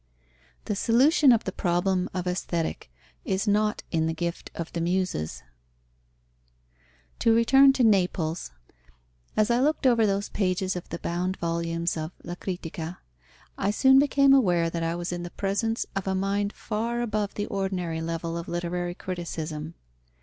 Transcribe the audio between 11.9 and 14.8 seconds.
of La Critica. I soon became aware